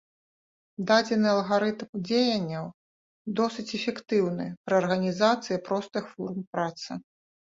Дадзены 0.91 1.27
алгарытм 1.33 1.89
дзеянняў 2.07 2.65
досыць 3.39 3.67
эфектыўны 3.79 4.45
пры 4.69 4.75
арганізацыі 4.81 5.63
простых 5.67 6.03
форм 6.15 6.41
працы. 6.57 6.91